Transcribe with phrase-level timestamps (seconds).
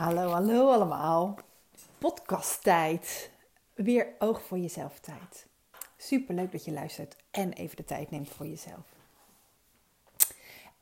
[0.00, 1.38] Hallo, hallo allemaal.
[1.98, 3.30] Podcasttijd.
[3.74, 5.46] Weer oog voor jezelf tijd.
[5.96, 8.86] Super leuk dat je luistert en even de tijd neemt voor jezelf.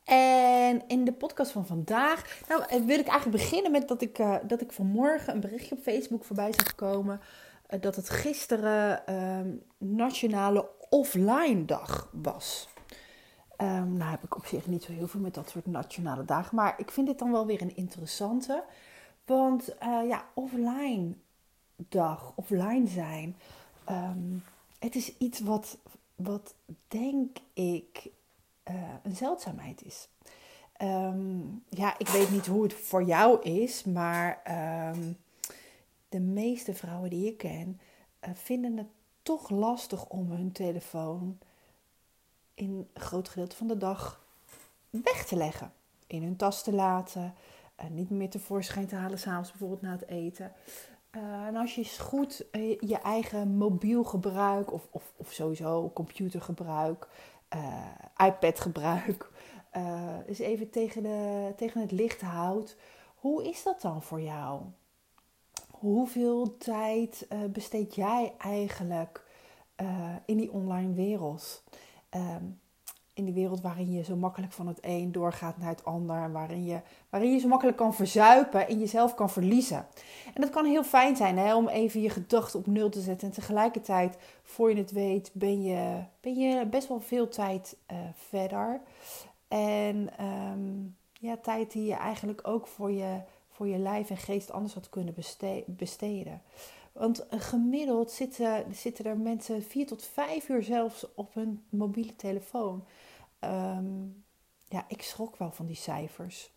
[0.03, 4.19] En in de podcast van vandaag nou, eh, wil ik eigenlijk beginnen met dat ik,
[4.19, 7.21] uh, dat ik vanmorgen een berichtje op Facebook voorbij zag komen.
[7.69, 12.67] Uh, dat het gisteren uh, Nationale Offline Dag was.
[13.61, 16.55] Um, nou heb ik op zich niet zo heel veel met dat soort nationale dagen.
[16.55, 18.63] Maar ik vind dit dan wel weer een interessante.
[19.29, 21.13] Want uh, ja, offline
[21.75, 23.35] dag, offline zijn.
[23.89, 24.43] Um,
[24.79, 25.77] het is iets wat,
[26.15, 26.53] wat
[26.87, 28.07] denk ik
[28.69, 30.07] uh, een zeldzaamheid is.
[30.81, 34.41] Um, ja, ik weet niet hoe het voor jou is, maar
[36.09, 37.79] de meeste vrouwen die ik ken
[38.23, 38.87] uh, vinden het
[39.23, 41.37] toch lastig om hun telefoon
[42.53, 44.25] in een groot gedeelte van de dag
[44.89, 45.73] weg te leggen.
[46.07, 47.33] In hun tas te laten,
[47.89, 50.51] niet meer tevoorschijn te halen, s'avonds bijvoorbeeld na het eten.
[51.11, 57.07] Uh, en als je goed uh, je eigen mobiel gebruik, of, of, of sowieso computergebruik,
[58.17, 59.31] iPad-gebruik,
[60.27, 62.75] eens even tegen, de, tegen het licht houdt.
[63.15, 64.61] Hoe is dat dan voor jou?
[65.71, 69.25] Hoeveel tijd besteed jij eigenlijk
[70.25, 71.63] in die online wereld?
[72.15, 72.59] Um,
[73.19, 76.31] in die wereld waarin je zo makkelijk van het een doorgaat naar het ander.
[76.31, 79.85] Waarin je, waarin je zo makkelijk kan verzuipen en jezelf kan verliezen.
[80.33, 83.27] En dat kan heel fijn zijn hè, om even je gedachten op nul te zetten.
[83.27, 87.97] En tegelijkertijd, voor je het weet, ben je, ben je best wel veel tijd uh,
[88.13, 88.81] verder.
[89.47, 94.51] En um, ja, tijd die je eigenlijk ook voor je, voor je lijf en geest
[94.51, 95.15] anders had kunnen
[95.65, 96.41] besteden.
[96.91, 102.83] Want gemiddeld zitten, zitten er mensen vier tot vijf uur zelfs op hun mobiele telefoon.
[103.43, 104.23] Um,
[104.65, 106.51] ja, ik schrok wel van die cijfers.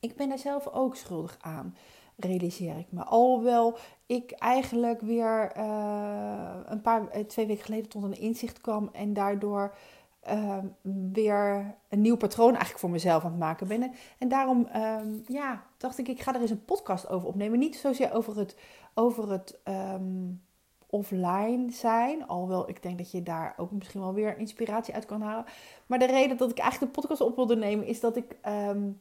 [0.00, 1.76] Ik ben daar zelf ook schuldig aan,
[2.16, 3.04] realiseer ik me.
[3.04, 8.88] Alhoewel ik eigenlijk weer uh, een paar, eh, twee weken geleden tot een inzicht kwam
[8.92, 9.76] en daardoor
[10.30, 10.58] uh,
[11.12, 13.92] weer een nieuw patroon eigenlijk voor mezelf aan het maken ben.
[14.18, 17.58] En daarom um, ja, dacht ik, ik ga er eens een podcast over opnemen.
[17.58, 18.56] Niet zozeer over het,
[18.94, 19.58] over het
[20.90, 22.26] offline zijn.
[22.26, 25.44] Alhoewel ik denk dat je daar ook misschien wel weer inspiratie uit kan halen.
[25.86, 29.00] Maar de reden dat ik eigenlijk de podcast op wilde nemen is dat ik um,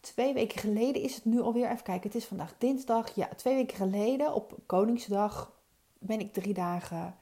[0.00, 1.70] twee weken geleden is het nu alweer.
[1.70, 3.14] Even kijken, het is vandaag dinsdag.
[3.14, 5.52] Ja, twee weken geleden op Koningsdag
[5.98, 7.14] ben ik drie dagen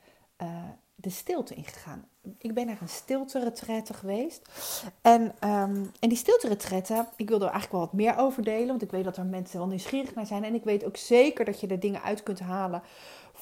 [0.43, 0.49] uh,
[0.95, 2.09] de stilte ingegaan.
[2.39, 4.49] Ik ben naar een stilte-retraite geweest.
[5.03, 8.67] En, um, en die stilte-retraite, ik wil er eigenlijk wel wat meer over delen.
[8.67, 10.45] Want ik weet dat er mensen wel nieuwsgierig naar zijn.
[10.45, 12.83] En ik weet ook zeker dat je er dingen uit kunt halen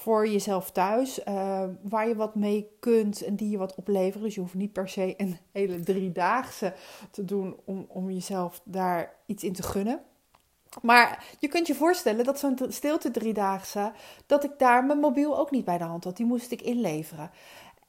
[0.05, 1.19] voor jezelf thuis.
[1.29, 4.23] Uh, waar je wat mee kunt en die je wat opleveren.
[4.23, 6.75] Dus je hoeft niet per se een hele driedaagse
[7.11, 10.01] te doen om, om jezelf daar iets in te gunnen.
[10.83, 13.93] Maar je kunt je voorstellen dat zo'n stilte driedaagse,
[14.27, 16.17] dat ik daar mijn mobiel ook niet bij de hand had.
[16.17, 17.31] Die moest ik inleveren.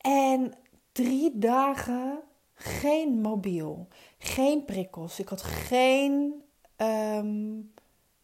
[0.01, 0.53] En
[0.91, 2.19] drie dagen
[2.53, 3.87] geen mobiel,
[4.17, 5.19] geen prikkels.
[5.19, 6.43] Ik had geen
[6.77, 7.73] um,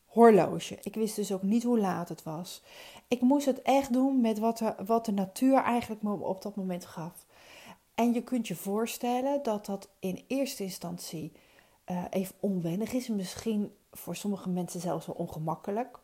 [0.06, 0.78] horloge.
[0.82, 2.64] Ik wist dus ook niet hoe laat het was.
[3.12, 6.56] Ik moest het echt doen met wat de, wat de natuur eigenlijk me op dat
[6.56, 7.26] moment gaf.
[7.96, 11.32] En je kunt je voorstellen dat dat in eerste instantie
[11.92, 13.08] uh, even onwennig is.
[13.08, 16.00] Misschien voor sommige mensen zelfs wel ongemakkelijk.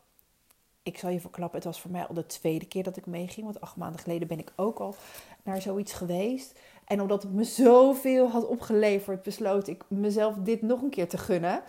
[0.82, 3.46] Ik zal je verklappen, het was voor mij al de tweede keer dat ik meeging.
[3.46, 4.94] Want acht maanden geleden ben ik ook al
[5.42, 6.58] naar zoiets geweest.
[6.84, 11.18] En omdat het me zoveel had opgeleverd, besloot ik mezelf dit nog een keer te
[11.18, 11.62] gunnen.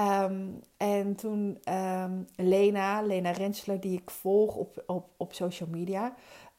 [0.00, 6.14] Um, en toen um, Lena, Lena Rensler, die ik volg op, op, op social media.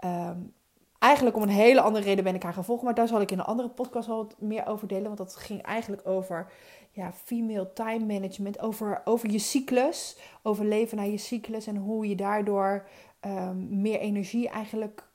[0.05, 0.53] Um,
[0.99, 2.85] eigenlijk om een hele andere reden ben ik haar gaan volgen.
[2.85, 5.03] Maar daar zal ik in een andere podcast wel wat meer over delen.
[5.03, 6.51] Want dat ging eigenlijk over
[6.91, 8.59] ja, female time management.
[8.59, 10.17] Over, over je cyclus.
[10.41, 11.67] Over leven naar je cyclus.
[11.67, 12.87] En hoe je daardoor
[13.69, 15.08] meer energie eigenlijk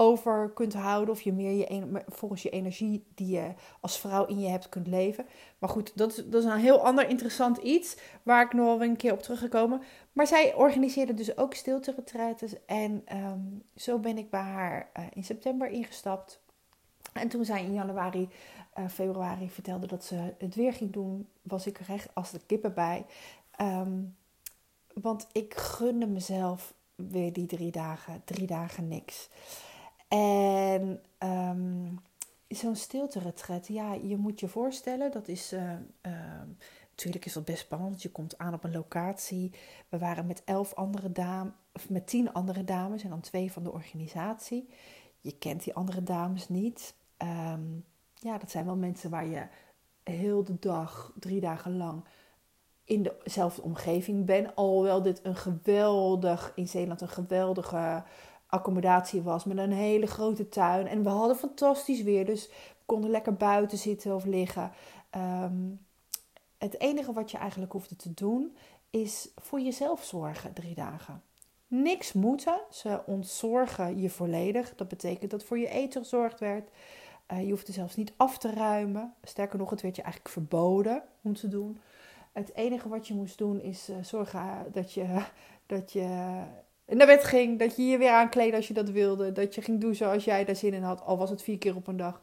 [0.00, 1.14] over kunt houden.
[1.14, 4.86] Of je meer je, volgens je energie die je als vrouw in je hebt kunt
[4.86, 5.26] leven.
[5.58, 7.96] Maar goed, dat is, dat is een heel ander interessant iets.
[8.22, 9.82] Waar ik nog wel een keer op teruggekomen.
[10.12, 11.94] Maar zij organiseerde dus ook stilte
[12.66, 16.40] En um, zo ben ik bij haar uh, in september ingestapt.
[17.12, 18.28] En toen zij in januari,
[18.78, 22.74] uh, februari vertelde dat ze het weer ging doen, was ik recht als de kippen
[22.74, 23.06] bij.
[23.60, 24.16] Um,
[24.94, 29.28] want ik gunde mezelf weer die drie dagen, drie dagen niks.
[30.08, 32.00] En um,
[32.48, 35.52] zo'n stilte-retret, ja, je moet je voorstellen, dat is...
[35.52, 35.72] Uh,
[36.02, 36.12] uh,
[36.90, 38.02] natuurlijk is dat best spannend.
[38.02, 39.52] Je komt aan op een locatie.
[39.88, 43.62] We waren met elf andere dames, of met tien andere dames en dan twee van
[43.62, 44.68] de organisatie.
[45.20, 46.94] Je kent die andere dames niet.
[47.18, 47.84] Um,
[48.14, 49.46] ja, dat zijn wel mensen waar je
[50.02, 52.04] heel de dag, drie dagen lang
[52.84, 54.54] in dezelfde omgeving ben.
[54.54, 58.04] Alhoewel dit een geweldig, in Zeeland een geweldige
[58.48, 59.44] accommodatie was.
[59.44, 60.86] Met een hele grote tuin.
[60.86, 62.24] En we hadden fantastisch weer.
[62.26, 64.72] Dus we konden lekker buiten zitten of liggen.
[65.10, 65.70] Ehm,
[66.58, 68.56] het enige wat je eigenlijk hoefde te doen
[68.90, 71.22] is voor jezelf zorgen drie dagen.
[71.66, 72.60] Niks moeten.
[72.70, 74.74] Ze ontzorgen je volledig.
[74.74, 76.70] Dat betekent dat voor je eten gezorgd werd.
[77.32, 79.14] Uh, je hoefde zelfs niet af te ruimen.
[79.22, 81.80] Sterker nog, het werd je eigenlijk verboden om te doen.
[82.32, 85.24] Het enige wat je moest doen is uh, zorgen dat je,
[85.66, 86.42] dat je
[86.96, 87.58] naar bed ging.
[87.58, 89.32] Dat je je weer aankleedde als je dat wilde.
[89.32, 91.00] Dat je ging douchen als jij daar zin in had.
[91.02, 92.20] Al was het vier keer op een dag.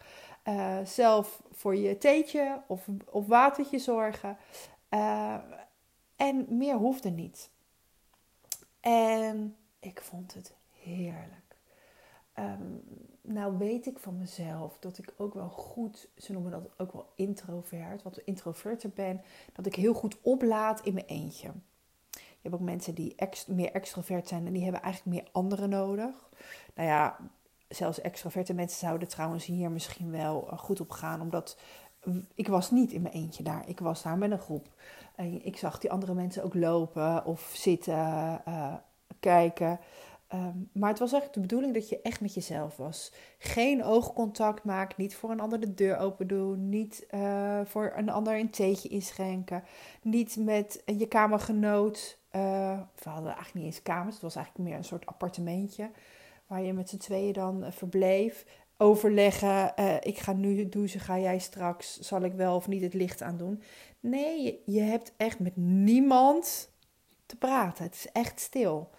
[0.48, 4.38] Uh, zelf voor je theetje of, of watertje zorgen.
[6.16, 7.50] en meer hoefde niet.
[8.80, 11.58] En ik vond het heerlijk.
[12.40, 12.84] Um,
[13.22, 17.12] nou weet ik van mezelf dat ik ook wel goed, ze noemen dat ook wel
[17.16, 19.22] introvert, wat introverter ben,
[19.54, 21.52] dat ik heel goed oplaad in mijn eentje.
[22.46, 23.16] Je hebt ook mensen die
[23.48, 26.30] meer extrovert zijn en die hebben eigenlijk meer anderen nodig.
[26.76, 27.18] Nou ja,
[27.68, 31.58] zelfs extroverte mensen zouden trouwens hier misschien wel eh, goed op gaan, omdat
[32.36, 33.70] ik was niet in mijn eentje daar.
[33.70, 34.68] Ik was daar met een groep.
[35.44, 38.74] ik zag die andere mensen ook lopen of zitten, uh,
[39.20, 39.80] kijken.
[40.28, 43.12] Ehm, maar het was eigenlijk de bedoeling dat je echt met jezelf was.
[43.38, 48.10] Geen oogcontact maken, niet voor een ander de deur open doen, niet uh, voor een
[48.10, 49.64] ander een theetje inschenken,
[50.02, 52.18] niet met je kamergenoot.
[52.36, 55.92] Uh, we hadden eigenlijk niet eens kamers, het was eigenlijk meer een soort appartementje
[56.48, 58.46] waar je met z'n tweeën dan uh, verbleef.
[58.78, 63.22] Overleggen, ik ga nu douchen, ga jij straks, zal ik wel of niet het licht
[63.22, 63.62] aandoen?
[64.00, 66.72] Nee, je, hebt echt met niemand
[67.26, 67.84] te praten.
[67.84, 68.90] Het is echt stil.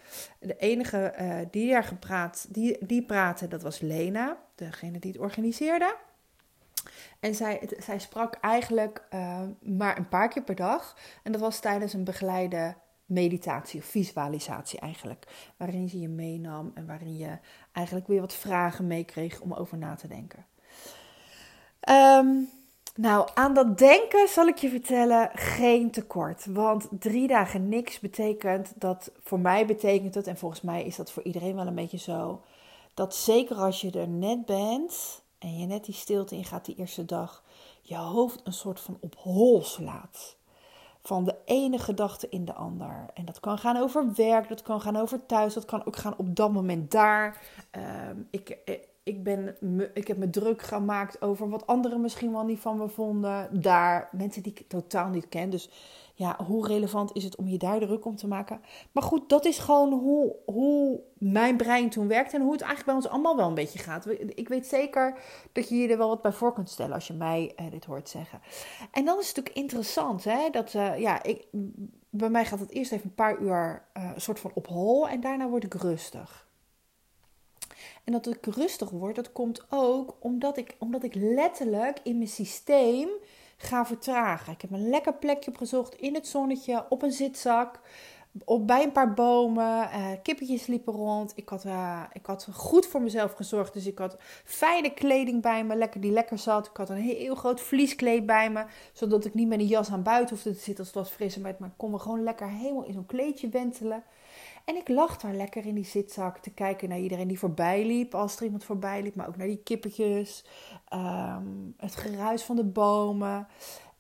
[0.41, 1.15] De enige
[1.51, 5.97] die daar gepraat, die, die praatte, dat was Lena, degene die het organiseerde.
[7.21, 9.09] En zij, zij sprak eigenlijk
[9.61, 10.97] maar een paar keer per dag.
[11.23, 12.75] En dat was tijdens een begeleide
[13.07, 15.53] meditatie of visualisatie eigenlijk.
[15.57, 17.39] Waarin ze je meenam en waarin je
[17.73, 20.47] eigenlijk weer wat vragen meekreeg om over na te denken.
[21.89, 22.49] Um,
[22.97, 26.47] nou, aan dat denken zal ik je vertellen, geen tekort.
[26.47, 31.11] Want drie dagen niks betekent dat, voor mij betekent het, en volgens mij is dat
[31.11, 32.43] voor iedereen wel een beetje zo,
[32.95, 37.05] dat zeker als je er net bent en je net die stilte ingaat die eerste
[37.05, 37.45] dag,
[37.83, 40.37] je hoofd een soort van op hol slaat.
[41.07, 43.07] Van de ene gedachte in de ander.
[43.15, 46.15] En dat kan gaan over werk, dat kan gaan over thuis, dat kan ook gaan
[46.17, 47.41] op dat moment daar.
[47.77, 47.83] Uh,
[48.31, 49.57] ik, eh, ik, ben
[49.95, 53.61] ik heb me druk gemaakt over wat anderen misschien wel niet van me vonden.
[53.61, 55.51] Daar, mensen die ik totaal niet ken.
[55.51, 55.71] Dus
[56.19, 58.61] ja, hoe relevant is het om je daar druk om te maken?
[58.93, 62.87] Maar goed, dat is gewoon hoe, hoe mijn brein toen werkt en hoe het eigenlijk
[62.87, 64.07] bij ons allemaal wel een beetje gaat.
[64.35, 65.19] Ik weet zeker
[65.53, 67.85] dat je je er wel wat bij voor kunt stellen als je mij eh, dit
[67.85, 68.41] hoort zeggen.
[68.93, 71.47] En dan is het natuurlijk interessant, hè, dat uh, ja, ik,
[72.11, 75.21] bij mij gaat het eerst even een paar uur uh, soort van op hol en
[75.21, 76.49] daarna word ik rustig.
[78.05, 82.29] En dat ik rustig word, dat komt ook omdat ik, omdat ik letterlijk in mijn
[82.29, 83.09] systeem
[83.57, 84.53] ga vertragen.
[84.53, 87.81] Ik heb een lekker plekje opgezocht in het zonnetje, op een zitzak,
[88.45, 89.89] op, bij een paar bomen.
[89.95, 91.33] Uh, kippetjes liepen rond.
[91.35, 93.73] Ik had, uh, ik had goed voor mezelf gezorgd.
[93.73, 96.67] Dus ik had fijne kleding bij me, lekker, die lekker zat.
[96.67, 100.03] Ik had een heel, groot vlieskleed bij me, zodat ik niet met een jas aan
[100.03, 101.37] buiten hoefde te zitten als het was fris.
[101.37, 104.03] Maar ik kon me gewoon lekker helemaal in zo'n kleedje wentelen.
[104.67, 108.15] En ik lag daar lekker in die zitzak te kijken naar iedereen die voorbij liep,
[108.15, 110.45] als er iemand voorbij liep, maar ook naar die kippetjes,
[110.89, 111.47] ehm,
[111.77, 113.49] het geruis van de bomen.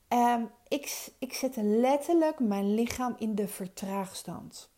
[0.09, 4.71] Um, ik, ik zette letterlijk mijn lichaam in de vertraagstand.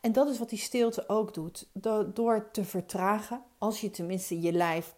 [0.00, 1.68] En dat is wat die stilte ook doet.
[2.14, 4.94] Door te vertragen, als je tenminste je lijf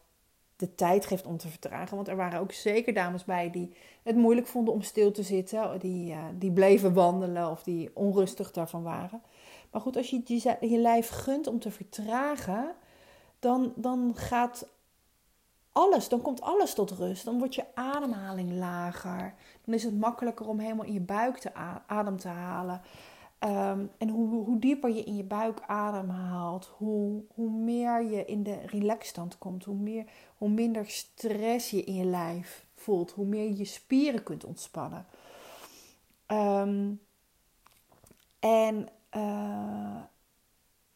[0.57, 1.97] de tijd geeft om te vertragen.
[1.97, 5.79] Want er waren ook zeker dames bij die het moeilijk vonden om stil te zitten.
[5.79, 9.23] Die, uh, die bleven wandelen of die onrustig daarvan waren.
[9.73, 10.23] Maar goed, als je
[10.61, 12.75] je, lijf gunt om te vertragen,
[13.39, 14.67] dan, dan gaat
[15.73, 17.25] alles, dan komt alles tot rust.
[17.25, 19.35] Dan wordt je ademhaling lager.
[19.65, 21.55] Dan is het makkelijker om helemaal in je buik te
[21.87, 22.81] adem te halen.
[23.39, 28.43] Ehm, en hoe, hoe dieper je in je buik ademhaalt, hoe, hoe meer je in
[28.43, 30.05] de relaxstand komt, hoe, meer,
[30.39, 35.07] hoe minder stress je in je lijf voelt, hoe meer je je spieren kunt ontspannen.
[36.27, 36.91] Ehm,
[38.39, 40.03] en uh,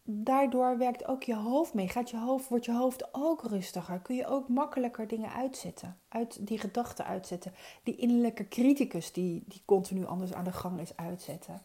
[0.02, 1.88] daardoor werkt ook je hoofd mee.
[1.88, 3.98] Gaat je hoofd, wordt je hoofd ook rustiger.
[3.98, 5.98] Kun je ook makkelijker dingen uitzetten.
[6.08, 7.52] Uit die gedachten uitzetten.
[7.82, 11.62] Die innerlijke criticus die, die continu anders aan de gang is uitzetten.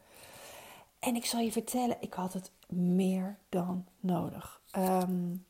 [0.99, 4.61] En ik zal je vertellen, ik had het meer dan nodig.
[4.77, 5.45] Um,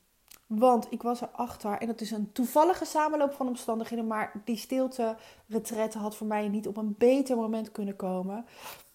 [0.48, 5.16] want ik was erachter, en dat is een toevallige samenloop van omstandigheden, maar die stilte
[5.48, 8.46] retraite had voor mij niet op een beter moment kunnen komen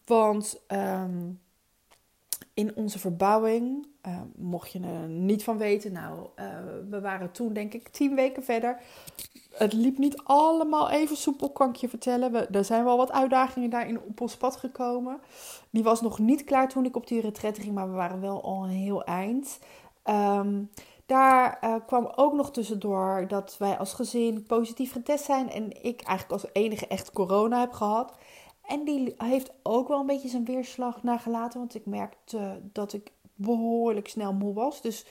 [0.06, 1.30] Want ehm,
[2.56, 6.44] in onze verbouwing, uh, mocht je er niet van weten, nou, uh,
[6.90, 8.80] we waren toen denk ik tien weken verder.
[9.50, 12.32] Het liep niet allemaal even soepel, kan ik je vertellen.
[12.32, 15.18] We, er zijn wel wat uitdagingen daarin op ons pad gekomen.
[15.70, 18.42] Die was nog niet klaar toen ik op die retret ging, maar we waren wel
[18.42, 19.58] al een heel eind.
[20.04, 20.70] Um,
[21.06, 26.00] daar uh, kwam ook nog tussendoor dat wij als gezin positief getest zijn en ik
[26.02, 28.12] eigenlijk als enige echt corona heb gehad.
[28.66, 33.12] En die heeft ook wel een beetje zijn weerslag nagelaten, want ik merkte dat ik
[33.34, 34.80] behoorlijk snel moe was.
[34.80, 35.06] Dus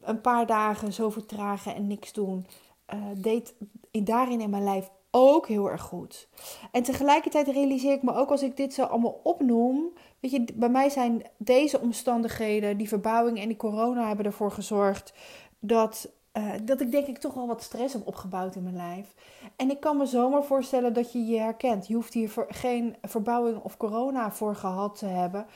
[0.00, 2.46] een paar dagen zo vertragen en niks doen
[2.94, 3.54] uh, deed
[3.90, 6.28] daarin in mijn lijf ook heel erg goed.
[6.72, 9.92] En tegelijkertijd realiseer ik me ook als ik dit zo allemaal opnoem.
[10.20, 15.14] Weet je, bij mij zijn deze omstandigheden, die verbouwing en die corona hebben ervoor gezorgd
[15.58, 19.14] dat, uh, dat ik denk ik toch wel wat stress heb opgebouwd in mijn lijf.
[19.56, 21.86] En ik kan me zomaar voorstellen dat je je herkent.
[21.86, 25.46] Je hoeft hier geen verbouwing of corona voor gehad te hebben.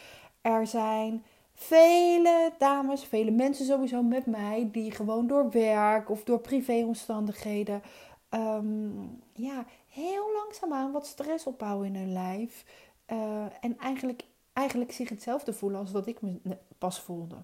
[0.41, 6.41] Er zijn vele dames, vele mensen sowieso met mij, die gewoon door werk of door
[6.41, 7.83] privéomstandigheden
[8.31, 12.65] um, ja, heel langzaamaan wat stress opbouwen in hun lijf.
[13.13, 17.37] Uh, en eigenlijk, eigenlijk zich hetzelfde voelen als dat ik me pas voelde.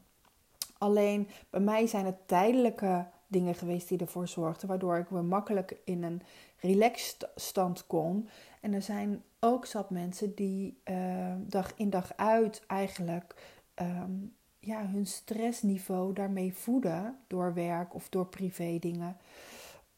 [0.79, 5.77] Alleen bij mij zijn het tijdelijke dingen geweest die ervoor zorgden, waardoor ik weer makkelijk
[5.85, 6.23] in een
[6.61, 8.29] relaxed stand kon.
[8.61, 13.35] En er zijn ook zat mensen die uh, dag in dag uit eigenlijk
[13.81, 19.17] um, ja, hun stressniveau daarmee voeden door werk of door privé dingen.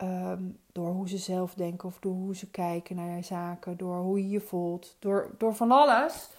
[0.03, 4.23] Um, door hoe ze zelf denken of door hoe ze kijken naar zaken, door hoe
[4.23, 6.31] je je voelt, door, door van alles.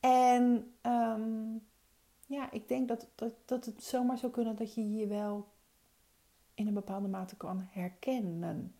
[0.00, 1.62] En um,
[2.26, 5.46] ja, ik denk dat, dat, dat het zomaar zou kunnen dat je je wel
[6.54, 8.74] in een bepaalde mate kan herkennen.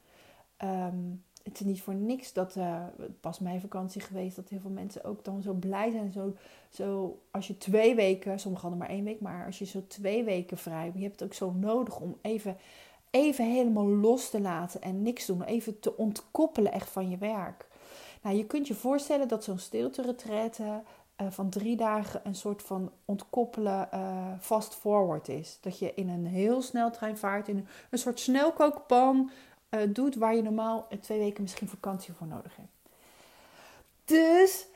[0.65, 2.85] Um, het is niet voor niks dat, uh,
[3.21, 6.13] pas mijn vakantie geweest, dat heel veel mensen ook dan zo blij zijn.
[6.13, 6.37] Zo,
[6.69, 10.25] zo, als je twee weken, sommigen hadden maar één week, maar als je zo twee
[10.25, 12.57] weken vrij, je hebt het ook zo nodig om even
[13.15, 15.43] even helemaal los te laten en niks doen.
[15.43, 17.67] Even te ontkoppelen echt van je werk.
[18.23, 20.83] Nou, je kunt je voorstellen dat zo'n stilte-retraite
[21.23, 25.59] uh, van drie dagen een soort van ontkoppelen uh, fast forward is.
[25.61, 29.31] Dat je in een heel snel trein vaart, in een soort snelkookpan
[29.71, 32.73] uh, doet waar je normaal twee weken misschien vakantie voor nodig hebt.
[34.05, 34.67] Dus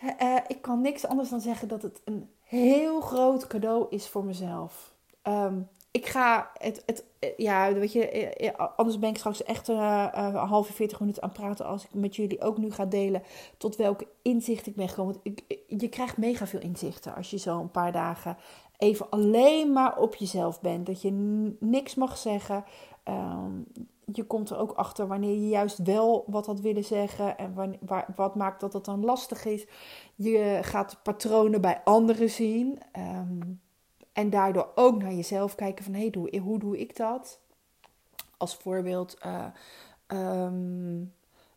[0.46, 4.94] ik kan niks anders dan zeggen dat het een heel groot cadeau is voor mezelf.
[5.22, 7.04] Um, ik ga het, het
[7.36, 11.22] ja, weet je, eh, eh, anders ben ik straks echt uh, een halve, veertig minuten
[11.22, 13.22] aan praten als ik met jullie ook nu ga delen
[13.56, 15.12] tot welke inzicht ik ben gekomen.
[15.12, 18.36] Want ik, je krijgt mega veel inzichten als je zo een paar dagen
[18.78, 20.86] even alleen maar op jezelf bent.
[20.86, 21.10] Dat je
[21.60, 22.64] niks mag zeggen.
[23.02, 23.52] Ehm,
[24.12, 27.78] je komt er ook achter wanneer je juist wel wat had willen zeggen en wanneer,
[27.80, 29.66] waar, wat maakt dat het dan lastig is.
[30.14, 32.78] Je gaat patronen bij anderen zien.
[32.98, 33.47] Um,
[34.18, 37.40] en daardoor ook naar jezelf kijken van hey, hoe, doe ik dat?
[38.36, 39.44] Als voorbeeld, uh,
[40.42, 41.12] um,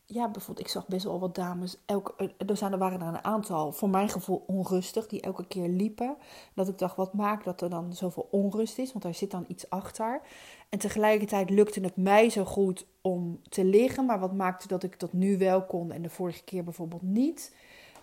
[0.06, 1.78] ja, bijvoorbeeld, ik zag best wel wat dames.
[1.86, 5.48] Elke, eh, er, zijn, er waren er een aantal, voor mijn gevoel, onrustig, die elke
[5.48, 6.16] keer liepen.
[6.54, 8.92] Dat ik dacht, wat maakt dat er dan zoveel onrust is?
[8.92, 10.22] Want daar zit dan iets achter.
[10.70, 14.06] En tegelijkertijd lukte het mij zo goed om te liggen.
[14.06, 17.56] Maar wat maakte dat ik dat nu wel kon en de vorige keer bijvoorbeeld niet?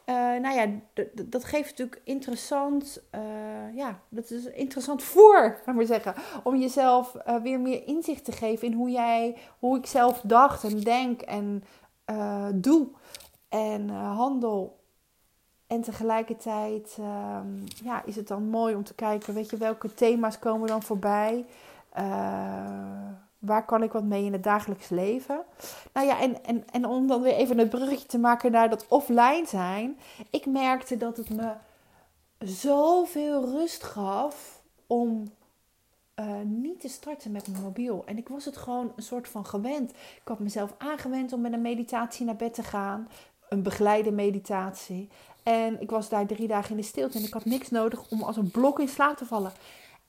[0.08, 0.66] Uh, nou ja,
[1.24, 7.16] dat geeft natuurlijk interessant, uh, ja, dat is interessant voor, laat maar zeggen, om jezelf
[7.26, 11.20] uh, weer meer inzicht te geven in hoe jij, hoe ik zelf dacht en denk
[11.20, 11.64] en
[12.54, 12.88] doe
[13.48, 14.76] en handel.
[15.66, 17.48] En tegelijkertijd, ehm,
[17.84, 21.46] ja, is het dan mooi om te kijken, weet je, welke thema's komen dan voorbij?
[23.38, 25.42] Waar kan ik wat mee in het dagelijks leven?
[25.92, 28.86] Nou ja, en, en, en om dan weer even een bruggetje te maken naar dat
[28.88, 29.98] offline zijn.
[30.30, 31.52] Ik merkte dat het me
[32.38, 35.30] zoveel rust gaf om
[36.20, 38.02] uh, niet te starten met mijn mobiel.
[38.06, 39.90] En ik was het gewoon een soort van gewend.
[39.90, 43.08] Ik had mezelf aangewend om met een meditatie naar bed te gaan.
[43.48, 45.08] Een begeleide meditatie.
[45.42, 47.18] En ik was daar drie dagen in de stilte.
[47.18, 49.52] En ik had niks nodig om als een blok in slaap te vallen.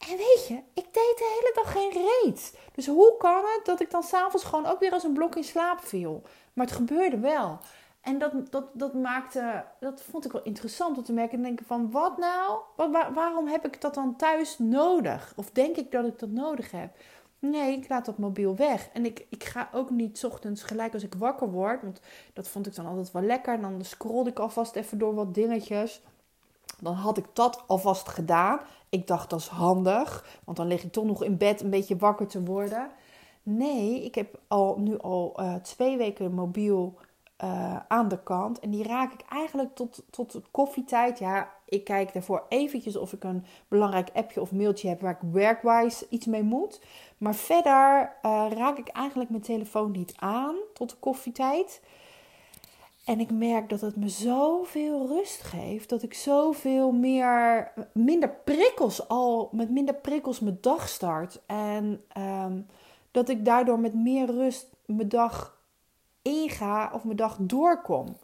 [0.08, 2.60] En weet je, ik deed de hele dag geen reet.
[2.74, 5.44] Dus hoe kan het dat ik dan s'avonds gewoon ook weer als een blok in
[5.44, 6.22] slaap viel?
[6.53, 7.60] Maar het gebeurde wel.
[8.01, 11.38] En dat, dat, dat maakte, dat vond ik wel interessant om te merken.
[11.38, 12.60] En denken van, wat nou?
[13.13, 15.34] Waarom heb ik dat dan thuis nodig?
[15.36, 16.96] Of denk ik dat ik dat nodig heb?
[17.39, 18.89] Nee, ik laat dat mobiel weg.
[18.94, 21.82] En ik, ik ga ook niet ochtends gelijk als ik wakker word.
[21.82, 22.01] Want
[22.34, 23.53] dat vond ik dan altijd wel lekker.
[23.53, 26.01] En dan scroll ik alvast even door wat dingetjes.
[26.81, 28.59] Dan had ik dat alvast gedaan.
[28.89, 31.98] Ik dacht dat is handig, want dan lig ik toch nog in bed een beetje
[31.98, 32.91] wakker te worden.
[33.43, 36.98] Nee, ik heb al, nu al uh, twee weken mobiel
[37.39, 38.59] eh, aan de kant.
[38.59, 41.19] En die raak ik eigenlijk tot, tot koffietijd.
[41.19, 45.31] Ja, ik kijk daarvoor eventjes of ik een belangrijk appje of mailtje heb waar ik
[45.31, 46.81] werkwise iets mee moet.
[47.17, 51.81] Maar verder uh, raak ik eigenlijk mijn telefoon niet aan tot de koffietijd.
[53.09, 55.89] En ik merk dat het me zoveel rust geeft.
[55.89, 61.41] Dat ik zoveel meer, minder prikkels al, met minder prikkels mijn dag start.
[61.45, 62.67] En um,
[63.11, 65.57] dat ik daardoor met meer rust mijn dag
[66.21, 68.15] inga of mijn dag doorkom.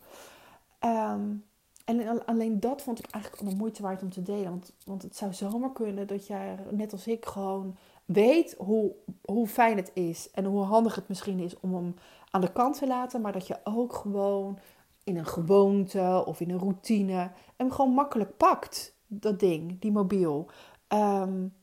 [0.80, 1.46] Um,
[1.86, 4.50] en alleen dat vond ik eigenlijk al de moeite waard om te delen.
[4.50, 7.76] Want, want het zou zomaar kunnen dat jij, net als ik, gewoon
[8.06, 8.92] weet hoe,
[9.26, 10.32] hoe fijn het is.
[10.32, 11.96] En hoe handig het misschien is om hem
[12.32, 13.22] aan de kant te laten.
[13.22, 14.60] Maar dat je ook gewoon
[15.06, 18.94] in een gewoonte of in een routine hem gewoon makkelijk pakt.
[19.08, 20.50] Dat ding, die mobiel.
[20.88, 21.54] Um,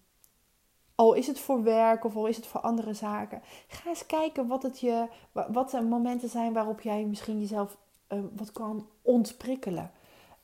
[0.94, 3.42] al is het voor werk of al is het voor andere zaken.
[3.66, 7.76] Ga eens kijken wat, het je, wat de momenten zijn waarop jij misschien jezelf
[8.08, 9.90] uh, wat kan ontprikkelen.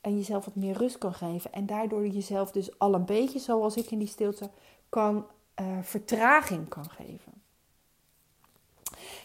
[0.01, 1.53] En jezelf wat meer rust kan geven.
[1.53, 4.51] En daardoor jezelf dus al een beetje, zoals ik in die stilte,
[4.89, 5.27] kan
[5.61, 7.33] uh, vertraging kan geven.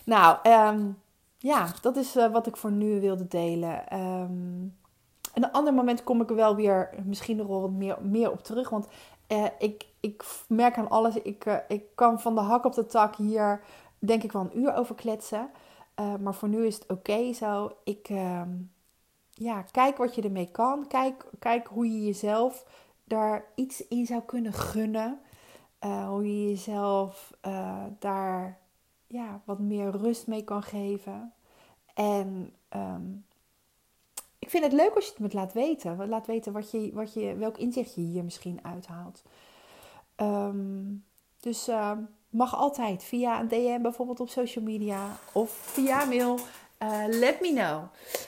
[0.03, 1.01] Nou, um,
[1.44, 4.00] ja, dat is uh, wat ik voor nu wilde delen.
[4.00, 4.78] Um,
[5.34, 8.70] een ander moment kom ik er wel weer misschien nog meer, meer op terug.
[8.70, 8.88] Want
[9.28, 12.86] uh, ik, ik merk aan alles, ik, uh, ik kan van de hak op de
[12.86, 13.62] tak hier
[14.00, 15.50] denk ik wel een uur over kletsen.
[16.20, 17.72] Maar voor nu is het oké zo.
[17.84, 18.50] Ik ehm,
[19.30, 20.88] ja, kijk wat je ermee kan.
[20.88, 22.66] Kijk, kijk hoe je jezelf
[23.04, 25.20] daar iets in zou kunnen gunnen.
[26.08, 27.34] hoe je jezelf
[28.00, 28.62] daar
[29.13, 31.34] ja, wat meer rust mee kan geven.
[31.93, 33.25] En um,
[34.39, 36.10] ik vind het leuk als je het me laat weten.
[36.10, 39.24] Laat weten wat je, wat je, welk inzicht je hier misschien uithaalt.
[40.15, 41.03] Um,
[41.39, 41.91] dus uh,
[42.29, 46.39] mag altijd via een DM bijvoorbeeld op social media of via mail.
[46.84, 47.84] Uh, let me know.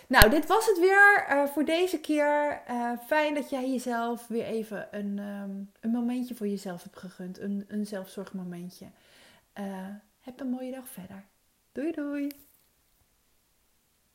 [0.08, 2.62] Nou, dit was het weer uh, voor deze keer.
[3.06, 5.18] fijn dat jij jezelf weer even een,
[5.80, 7.39] een momentje voor jezelf hebt gegund.
[7.39, 8.86] Een, een zelfzorgmomentje.
[10.25, 11.25] Heb een mooie dag verder.
[11.72, 12.45] Doei doei.